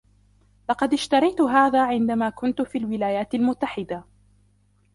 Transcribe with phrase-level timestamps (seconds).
[0.69, 4.03] لقد اشتريت هذا عندما كنت في الولايات المتحدة.